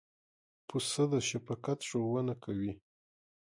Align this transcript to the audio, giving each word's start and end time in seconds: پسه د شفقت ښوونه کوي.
پسه 0.67 1.03
د 1.11 1.13
شفقت 1.29 1.79
ښوونه 1.89 2.33
کوي. 2.43 2.73